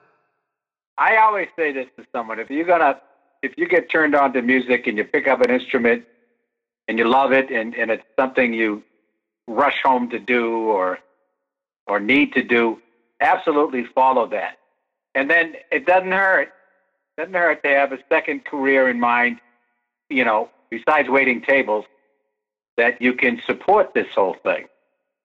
[0.96, 3.00] I always say this to someone: if you're gonna,
[3.42, 6.04] if you get turned on to music and you pick up an instrument
[6.86, 8.82] and you love it, and, and it's something you
[9.48, 10.98] rush home to do or
[11.86, 12.78] or need to do,
[13.20, 14.58] absolutely follow that.
[15.14, 16.50] And then it doesn't hurt.
[17.16, 19.40] doesn't hurt to have a second career in mind.
[20.10, 21.86] You know, besides waiting tables,
[22.76, 24.66] that you can support this whole thing.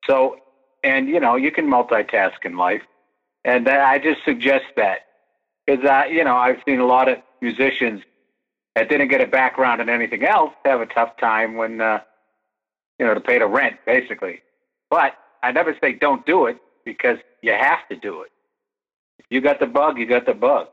[0.07, 0.37] So,
[0.83, 2.81] and you know, you can multitask in life,
[3.45, 4.99] and that, I just suggest that
[5.65, 8.01] because I, you know I've seen a lot of musicians
[8.75, 11.99] that didn't get a background in anything else have a tough time when uh,
[12.99, 14.41] you know to pay the rent, basically.
[14.89, 18.31] But I never say don't do it because you have to do it.
[19.19, 20.67] If you got the bug, you got the bug.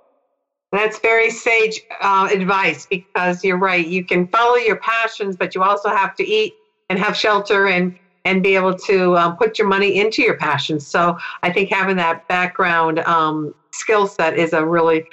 [0.72, 3.84] That's very sage uh, advice because you're right.
[3.84, 6.54] You can follow your passions, but you also have to eat
[6.88, 10.86] and have shelter and and be able to um, put your money into your passions.
[10.86, 15.04] So I think having that background um, skill set is a really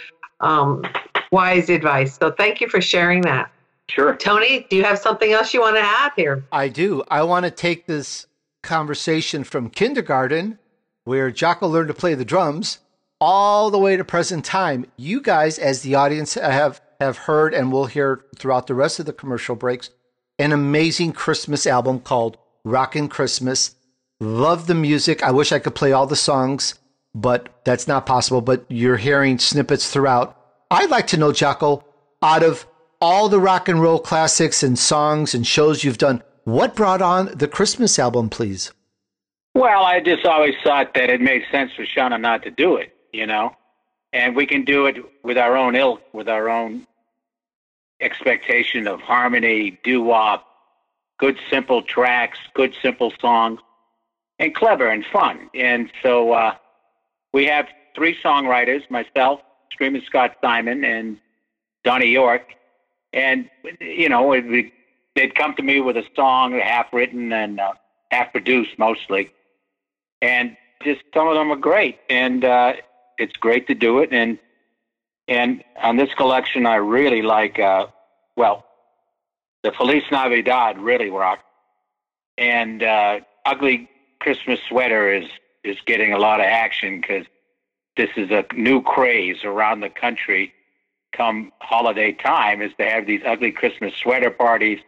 [0.41, 0.83] um,
[1.31, 2.17] wise advice.
[2.17, 3.49] So thank you for sharing that.
[3.89, 4.15] Sure.
[4.15, 6.43] Tony, do you have something else you want to add here?
[6.51, 7.03] I do.
[7.09, 8.27] I want to take this
[8.61, 10.59] conversation from kindergarten,
[11.05, 12.79] where Jocko learned to play the drums,
[13.21, 14.85] all the way to present time.
[14.97, 19.05] You guys, as the audience, have have heard and will hear throughout the rest of
[19.05, 19.91] the commercial breaks,
[20.39, 23.75] an amazing Christmas album called Rockin' Christmas.
[24.19, 25.23] Love the music.
[25.23, 26.73] I wish I could play all the songs,
[27.13, 28.41] but that's not possible.
[28.41, 30.35] But you're hearing snippets throughout.
[30.71, 31.85] I'd like to know, Jocko,
[32.21, 32.65] out of
[32.99, 37.27] all the rock and roll classics and songs and shows you've done, what brought on
[37.37, 38.71] the Christmas album, please?
[39.53, 42.77] Well, I just always thought that it made sense for Sha Na Na to do
[42.77, 43.55] it, you know,
[44.13, 46.85] and we can do it with our own ilk, with our own
[47.99, 50.45] expectation of harmony, doo wop,
[51.17, 53.59] good simple tracks, good simple songs,
[54.37, 55.49] and clever and fun.
[55.55, 56.55] And so uh,
[57.33, 59.41] we have three songwriters: myself,
[59.71, 61.17] Screamin' Scott Simon, and
[61.83, 62.53] Donnie York.
[63.13, 63.49] And
[63.79, 64.71] you know, it,
[65.15, 67.73] they'd come to me with a song half written and uh,
[68.11, 69.31] half produced, mostly
[70.21, 72.73] and just some of them are great, and uh,
[73.17, 74.11] it's great to do it.
[74.11, 74.39] And
[75.27, 77.59] and on this collection, I really like.
[77.59, 77.87] Uh,
[78.35, 78.65] well,
[79.63, 81.45] the Feliz Navidad really rocked,
[82.37, 83.89] and uh, Ugly
[84.19, 85.29] Christmas Sweater is
[85.63, 87.25] is getting a lot of action because
[87.97, 90.53] this is a new craze around the country.
[91.13, 94.79] Come holiday time, is to have these ugly Christmas sweater parties.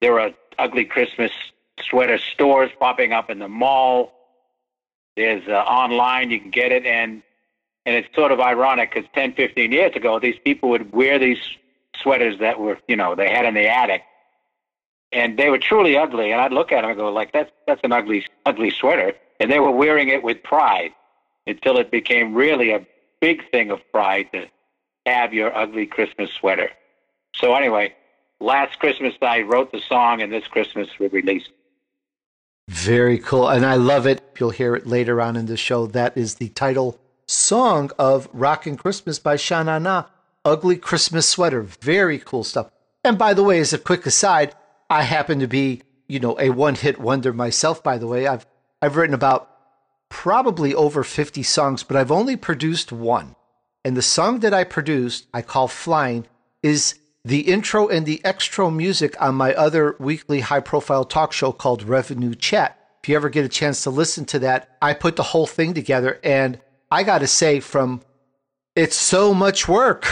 [0.00, 1.32] There are ugly Christmas
[1.82, 4.12] sweater stores popping up in the mall.
[5.16, 7.22] There's uh, online, you can get it, and
[7.86, 11.38] and it's sort of ironic because 10, 15 years ago, these people would wear these
[11.96, 14.02] sweaters that were, you know, they had in the attic,
[15.10, 16.30] and they were truly ugly.
[16.30, 19.50] And I'd look at them and go, like, that's that's an ugly, ugly sweater, and
[19.50, 20.92] they were wearing it with pride
[21.46, 22.86] until it became really a
[23.20, 24.46] big thing of pride to
[25.08, 26.70] have your ugly Christmas sweater.
[27.34, 27.94] So anyway,
[28.40, 31.50] last Christmas I wrote the song, and this Christmas we released.
[32.68, 33.48] Very cool.
[33.48, 34.22] And I love it.
[34.38, 35.86] You'll hear it later on in the show.
[35.86, 40.04] That is the title song of Rockin' Christmas by Sha Na Na.
[40.44, 41.62] Ugly Christmas Sweater.
[41.62, 42.70] Very cool stuff.
[43.04, 44.54] And by the way, as a quick aside,
[44.90, 48.26] I happen to be, you know, a one hit wonder myself, by the way.
[48.26, 48.46] I've
[48.80, 49.50] I've written about
[50.08, 53.34] probably over 50 songs, but I've only produced one.
[53.84, 56.26] And the song that I produced, I call Flying,
[56.62, 61.52] is the intro and the extra music on my other weekly high profile talk show
[61.52, 62.78] called Revenue Chat.
[63.02, 65.74] If you ever get a chance to listen to that, I put the whole thing
[65.74, 66.60] together and
[66.90, 68.02] I got to say from
[68.74, 70.06] it's so much work.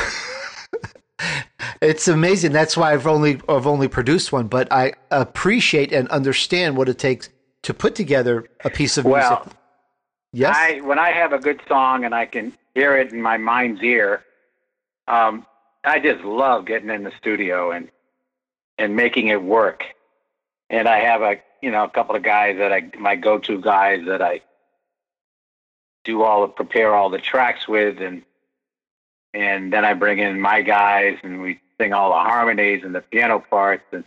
[1.81, 2.53] it's amazing.
[2.53, 6.99] That's why I've only I've only produced one, but I appreciate and understand what it
[6.99, 7.29] takes
[7.63, 9.59] to put together a piece of Well, music.
[10.37, 10.55] Yes.
[10.55, 13.83] I when I have a good song and I can hear it in my mind's
[13.83, 14.23] ear,
[15.09, 15.47] um,
[15.83, 17.89] I just love getting in the studio and
[18.77, 19.85] and making it work.
[20.69, 24.05] And I have a you know a couple of guys that I my go-to guys
[24.09, 24.43] that I
[26.05, 28.23] do all the prepare all the tracks with and
[29.33, 33.01] and then I bring in my guys and we sing all the harmonies and the
[33.01, 34.05] piano parts and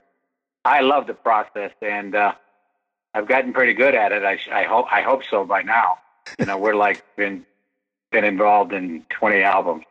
[0.63, 2.33] I love the process and uh,
[3.15, 4.23] I've gotten pretty good at it.
[4.23, 5.97] I, I hope I hope so by now.
[6.37, 7.45] You know, we're like been
[8.11, 9.83] been involved in 20 albums.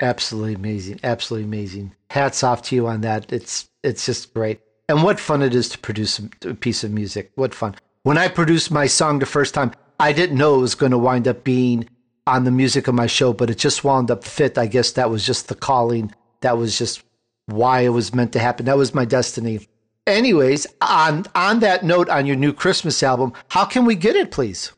[0.00, 1.00] Absolutely amazing.
[1.02, 1.94] Absolutely amazing.
[2.10, 3.32] Hats off to you on that.
[3.32, 4.60] It's it's just great.
[4.88, 7.30] And what fun it is to produce a, piece of music.
[7.34, 7.74] What fun.
[8.04, 10.98] When I produced my song the first time, I didn't know it was going to
[10.98, 11.88] wind up being
[12.26, 14.56] on the music of my show, but it just wound up fit.
[14.56, 16.14] I guess that was just the calling.
[16.40, 17.02] That was just
[17.46, 18.66] why it was meant to happen.
[18.66, 19.66] That was my destiny.
[20.06, 24.30] Anyways, on on that note, on your new Christmas album, how can we get it,
[24.30, 24.72] please?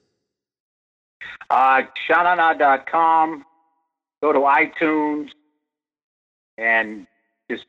[1.51, 3.45] Uh, Sha Na Na.com.
[4.23, 5.31] Go to iTunes
[6.57, 7.07] and
[7.51, 7.67] just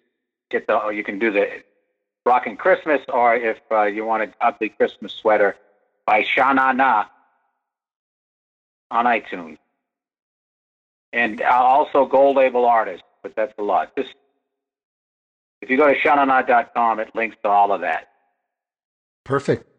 [0.49, 0.89] get the.
[0.89, 1.63] You can do the
[2.25, 5.55] Rockin' Christmas, or if uh, you want an ugly Christmas sweater
[6.05, 7.07] by Shanana
[8.91, 9.57] on iTunes,
[11.13, 13.03] and uh, also Gold Label artist.
[13.23, 13.95] But that's a lot.
[13.97, 14.13] Just
[15.61, 18.09] if you go to Shanana.com, it links to all of that.
[19.23, 19.70] Perfect.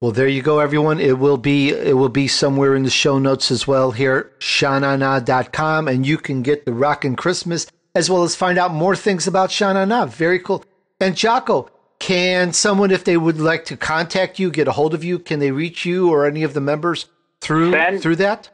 [0.00, 0.98] Well, there you go, everyone.
[0.98, 5.88] It will be it will be somewhere in the show notes as well here, shanana.com,
[5.88, 9.50] and you can get the Rockin' Christmas as well as find out more things about
[9.50, 10.06] Sha Na Na.
[10.06, 10.64] Very cool.
[11.00, 15.04] And Jocko, can someone, if they would like to contact you, get a hold of
[15.04, 17.06] you, can they reach you or any of the members
[17.42, 18.48] through Send- through that?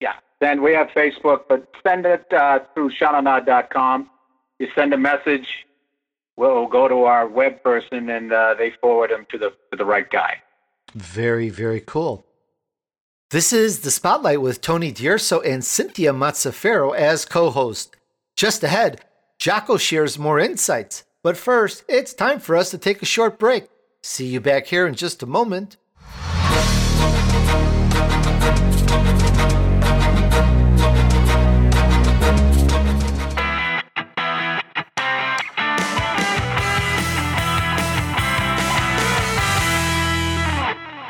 [0.00, 0.14] Yeah.
[0.40, 4.10] Then we have Facebook, but send it uh, through shanana.com.
[4.58, 5.66] You send a message,
[6.40, 9.84] we'll go to our web person, and uh, they forward them to the to the
[9.84, 10.42] right guy.
[10.94, 12.26] Very, very cool.
[13.30, 17.94] This is the Spotlight with Tony D'Urso and Cynthia Mazzaferro as co host.
[18.36, 19.02] Just ahead,
[19.38, 21.04] Jocko shares more insights.
[21.22, 23.68] But first, it's time for us to take a short break.
[24.02, 25.76] See you back here in just a moment.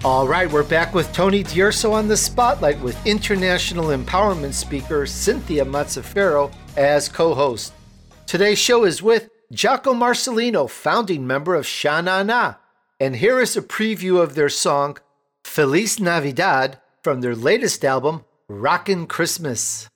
[0.04, 5.64] All right, we're back with Tony D'Urso on the spotlight with international empowerment speaker Cynthia
[5.64, 7.72] Mazzaferro as co-host.
[8.26, 12.54] Today's show is with Jocko Marcellino, founding member of Sha Na Na,
[13.00, 14.98] and here is a preview of their song
[15.44, 19.88] Feliz Navidad from their latest album Rockin' Christmas.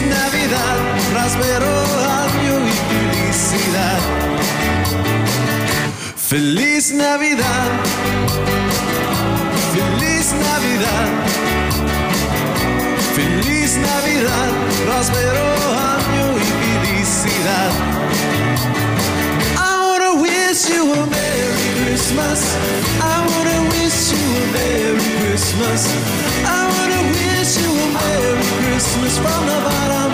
[0.00, 0.76] Feliz Navidad,
[1.12, 1.72] próspero
[2.24, 4.00] año y felicidad.
[6.16, 7.68] Feliz Navidad,
[9.74, 11.08] Feliz Navidad,
[13.14, 14.50] Feliz Navidad,
[14.86, 15.44] próspero
[15.94, 16.46] año y
[16.86, 17.72] felicidad.
[20.60, 22.40] Wish you a Merry Christmas.
[23.00, 25.88] I wanna wish you a Merry Christmas.
[26.44, 30.10] I wanna wish you a Merry Christmas from the bottom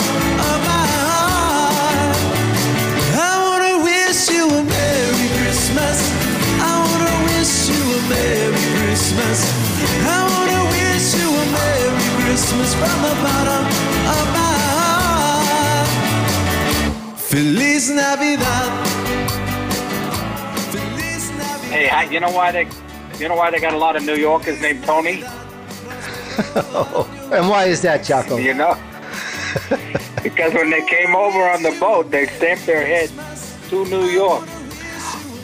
[0.51, 2.16] of my heart.
[3.18, 5.99] I wanna wish you a Merry Christmas.
[6.62, 9.38] I wanna wish you a Merry Christmas.
[10.07, 13.64] I wanna wish you a Merry Christmas from the bottom
[14.14, 15.88] of my heart.
[17.18, 18.95] Feliz Navidad.
[21.77, 22.01] Feliz Navidad.
[22.01, 22.68] Hey, hi- you know why they,
[23.18, 25.22] you know why they got a lot of New Yorkers named Tony?
[27.33, 28.37] And why is that, Jocko?
[28.37, 28.74] You know,
[30.22, 33.11] because when they came over on the boat, they stamped their head
[33.68, 34.45] to New York.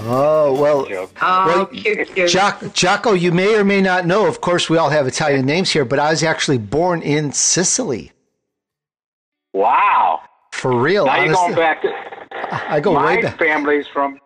[0.04, 1.10] Oh, well, Joke.
[1.20, 2.30] Oh, Well, cute, cute.
[2.30, 5.70] Jac- Jocko, you may or may not know, of course, we all have Italian names
[5.70, 8.12] here, but I was actually born in Sicily.
[9.52, 10.20] Wow.
[10.52, 11.06] For real.
[11.06, 11.92] Now you're going back to
[12.70, 13.38] I go way my back.
[13.38, 14.18] family's from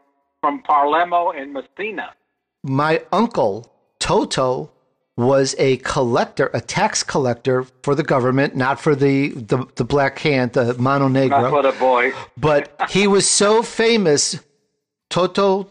[0.46, 2.14] from Palermo and Messina.
[2.62, 4.70] My uncle, Toto,
[5.16, 10.20] was a collector, a tax collector for the government, not for the, the, the black
[10.20, 12.14] hand, the Mano Not for the boys.
[12.36, 14.38] but he was so famous,
[15.10, 15.68] Toto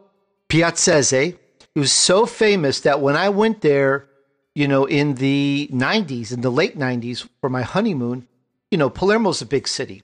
[0.50, 1.38] Piazzese.
[1.74, 4.10] He was so famous that when I went there,
[4.56, 8.28] you know, in the 90s, in the late 90s for my honeymoon,
[8.72, 10.04] you know, Palermo's a big city.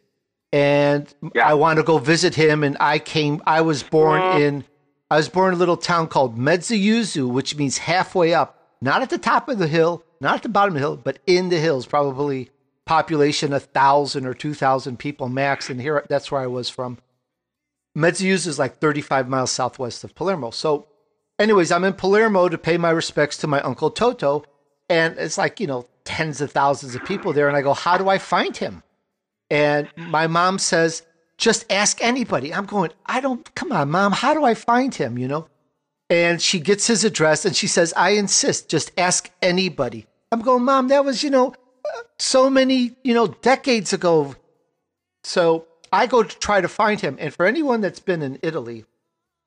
[0.53, 1.47] And Yeah.
[1.47, 2.63] I want to go visit him.
[2.63, 4.65] And I came, I was born in,
[5.09, 9.09] I was born in a little town called Mezzojuso, which means halfway up, not at
[9.09, 11.59] the top of the hill, not at the bottom of the hill, but in the
[11.59, 12.49] hills, probably
[12.85, 15.69] population a thousand or two thousand people max.
[15.69, 16.97] And here, that's where I was from.
[17.97, 20.51] Mezzojuso is like 35 miles southwest of Palermo.
[20.51, 20.87] So,
[21.39, 24.45] anyways, I'm in Palermo to pay my respects to my uncle Toto,
[24.89, 27.47] and it's like you know tens of thousands of people there.
[27.47, 28.83] And I go, how do I find him?
[29.51, 31.03] And my mom says,
[31.37, 32.53] just ask anybody.
[32.53, 33.53] I'm going, I don't.
[33.53, 34.13] Come on, mom.
[34.13, 35.17] How do I find him?
[35.17, 35.47] You know.
[36.09, 40.07] And she gets his address and she says, I insist, just ask anybody.
[40.31, 41.53] I'm going, Mom, that was, you know,
[42.19, 44.35] so many, you know, decades ago.
[45.23, 47.15] So I go to try to find him.
[47.19, 48.83] And for anyone that's been in Italy,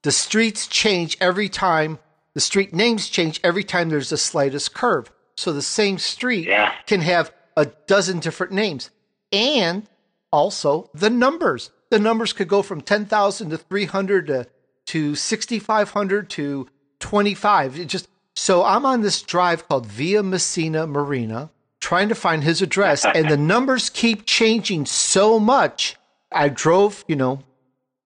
[0.04, 1.98] the streets change every time,
[2.32, 5.10] the street names change every time there's the slightest curve.
[5.36, 6.72] So the same street Yeah.
[6.86, 8.90] can have a dozen different names.
[9.32, 9.86] And
[10.34, 11.70] also the numbers.
[11.90, 14.50] The numbers could go from 10,000 to 300 uh, to,
[14.86, 16.68] to 6,500 to
[16.98, 17.78] 25.
[17.78, 22.60] It just so I'm on this drive called Via Messina Marina trying to find his
[22.60, 25.96] address and the numbers keep changing so much.
[26.32, 27.44] I drove, you know,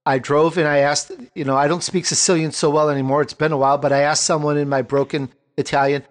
[0.05, 3.23] I drove and I asked, you know, I don't speak Sicilian so well anymore.
[3.23, 6.05] It's been a while, but I asked someone in my broken Italian,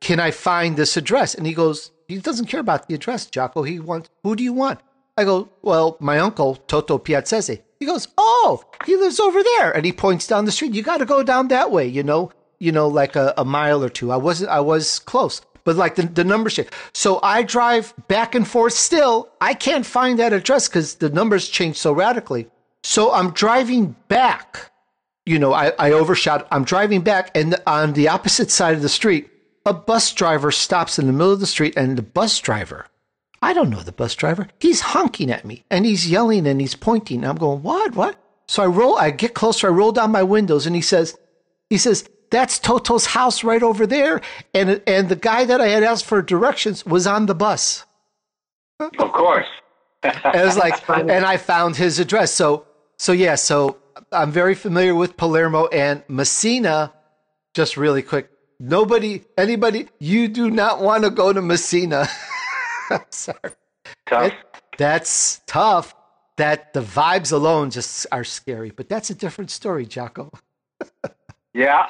[0.00, 1.34] can I find this address?
[1.34, 3.62] And he goes, he doesn't care about the address, Jocko.
[3.62, 4.80] He wants, who do you want?
[5.16, 7.60] I go, well, my uncle, Toto Piazzese.
[7.80, 9.70] He goes, oh, he lives over there.
[9.72, 10.74] And he points down the street.
[10.74, 12.30] You got to go down that way, you know.
[12.62, 14.12] you know, like a, a mile or two.
[14.12, 16.68] I wasn't, I was close, but like the, the numbers change.
[16.94, 19.30] So I drive back and forth still.
[19.40, 22.46] I can't find that address because the numbers change so radically.
[22.84, 24.70] So I'm driving back.
[25.26, 26.46] You know, I, I overshot.
[26.52, 29.28] I'm driving back, and on the opposite side of the street,
[29.66, 32.86] a bus driver stops in the middle of the street, and the bus driver,
[33.42, 36.76] I don't know the bus driver, he's honking at me and he's yelling and he's
[36.76, 37.24] pointing.
[37.24, 38.16] I'm going, what, what?
[38.46, 41.16] So I roll, I get closer, I roll down my windows, and he says,
[41.70, 44.20] he says, that's Toto's house right over there.
[44.54, 47.84] And and the guy that I had asked for directions was on the bus.
[48.80, 49.46] Of course.
[50.02, 52.32] And I was like, and I found his address.
[52.32, 52.66] So
[52.98, 53.78] so yeah, so
[54.10, 56.92] I'm very familiar with Palermo and Messina.
[57.54, 62.08] Just really quick, nobody, anybody, you do not want to go to Messina.
[63.00, 63.38] I'm sorry.
[64.06, 64.32] Tough.
[64.78, 65.94] That's tough.
[66.38, 70.30] That the vibes alone just are scary, but that's a different story, Jocko.
[71.54, 71.86] yeah.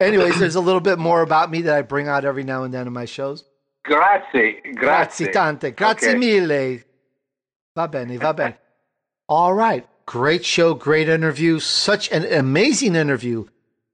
[0.00, 2.72] Anyways, there's a little bit more about me that I bring out every now and
[2.72, 3.44] then in my shows.
[3.84, 4.60] Grazie.
[4.62, 4.74] Grazie.
[4.74, 5.70] Grazie tante.
[5.72, 6.18] Grazie Okay.
[6.18, 6.84] mille.
[7.76, 8.56] Va bene, va bene.
[9.28, 9.86] All right.
[10.06, 11.58] Great show, great interview.
[11.58, 13.46] Such an amazing interview.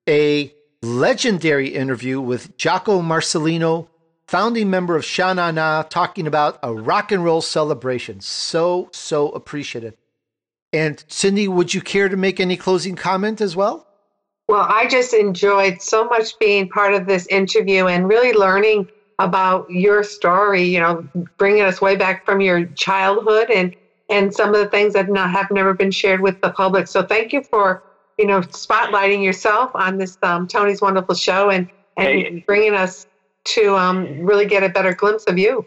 [0.08, 3.88] A legendary interview with Jocko Marcellino,
[4.28, 8.20] founding member of Sha Na Na, talking about a rock and roll celebration.
[8.20, 9.94] So, so appreciative.
[10.72, 13.86] And Cindy, would you care to make any closing comment as well?
[14.48, 19.68] Well, I just enjoyed so much being part of this interview and really learning about
[19.70, 21.08] your story, you know,
[21.38, 23.74] bringing us way back from your childhood and
[24.10, 26.86] and some of the things that not, have never been shared with the public.
[26.86, 27.82] So thank you for,
[28.16, 31.68] you know, spotlighting yourself on this um, Tony's Wonderful Show and,
[31.98, 32.44] and Hey.
[32.46, 33.04] bringing us
[33.44, 35.66] to um, really get a better glimpse of you.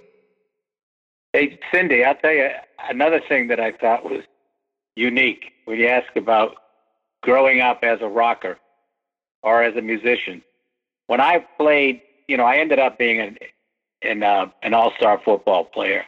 [1.34, 2.50] Hey, Cindy, I'll tell you
[2.90, 4.24] another thing that I thought was
[4.96, 6.56] unique when you ask about
[7.24, 8.58] growing up as a rocker
[9.44, 10.42] or as a musician.
[11.08, 13.38] When I played, you know, I ended up being an,
[14.02, 16.06] an, uh, an all star football player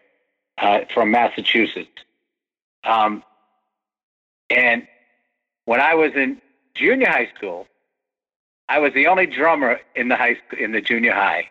[0.58, 1.90] uh, from Massachusetts.
[2.84, 3.24] Um,
[4.50, 4.88] and
[5.66, 6.42] when I was in
[6.76, 7.68] junior high school,
[8.70, 11.50] I was the only drummer in the high in the junior high,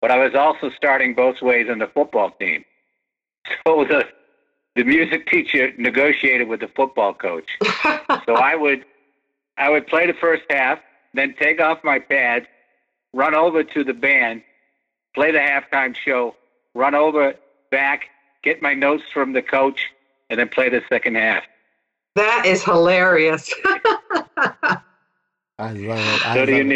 [0.00, 2.64] but I was also starting both ways on the football team.
[3.66, 4.06] So the
[4.76, 7.48] the music teacher negotiated with the football coach.
[8.26, 8.84] so I would
[9.56, 10.78] I would play the first half,
[11.14, 12.46] then take off my pads,
[13.12, 14.42] run over to the band,
[15.14, 16.36] play the halftime show,
[16.74, 17.34] run over
[17.70, 18.04] back,
[18.42, 19.80] get my notes from the coach,
[20.30, 21.42] and then play the second half.
[22.14, 23.52] That is hilarious.
[25.58, 26.26] I love it.
[26.26, 26.66] I So love it.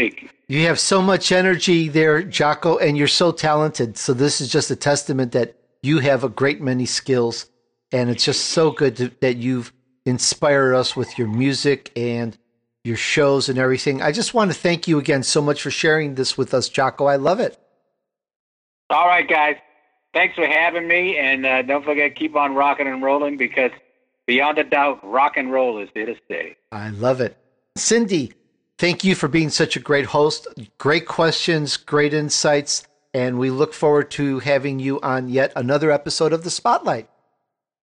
[0.53, 3.96] You have so much energy there, Jocko, and you're so talented.
[3.96, 7.46] So this is just a testament that you have a great many skills,
[7.90, 9.72] and it's just so good to, that you've
[10.05, 12.36] inspired us with your music and
[12.84, 14.03] your shows and everything.
[14.03, 17.07] I just want to thank you again so much for sharing this with us, Jocko.
[17.07, 17.59] I love it.
[18.90, 19.57] All right, guys.
[20.12, 23.70] Thanks for having me, and uh, don't forget keep on rocking and rolling because
[24.26, 26.57] beyond a doubt, rock and roll is here to stay.
[26.70, 27.38] I love it.
[27.74, 28.34] Cindy,
[28.79, 30.49] thank you for being such a great host.
[30.79, 36.33] Great questions, great insights, and we look forward to having you on yet another episode
[36.33, 37.09] of The Spotlight.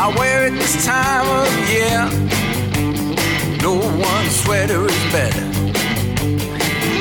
[0.00, 2.06] I wear it this time of year.
[3.60, 5.44] No one sweater is better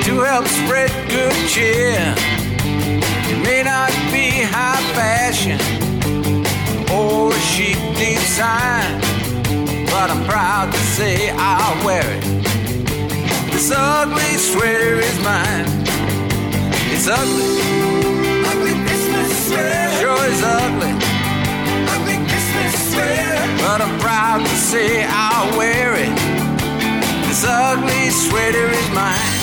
[0.06, 2.16] to help spread good cheer.
[3.30, 5.60] It may not be high fashion
[6.92, 9.00] or a chic design,
[9.86, 12.24] but I'm proud to say I wear it.
[13.52, 15.66] This ugly sweater is mine.
[16.92, 17.62] It's ugly.
[18.50, 20.00] Ugly Christmas sweater.
[20.02, 20.97] Sure is ugly.
[23.68, 26.16] But I'm proud to say I'll wear it.
[27.28, 29.38] This ugly sweater is mine.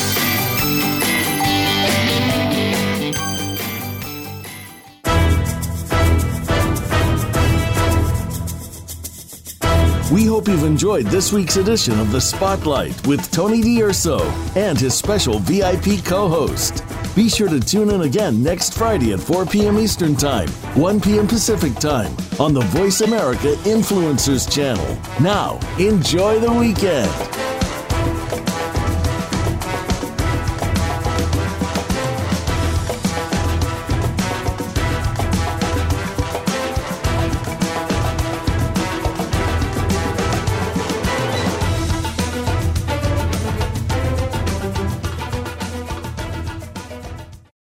[10.10, 14.20] We hope you've enjoyed this week's edition of The Spotlight with Tony D'Urso
[14.56, 16.82] and his special VIP co host.
[17.14, 19.78] Be sure to tune in again next Friday at 4 p.m.
[19.78, 21.28] Eastern Time, 1 p.m.
[21.28, 24.98] Pacific Time on the Voice America Influencers channel.
[25.22, 27.53] Now, enjoy the weekend.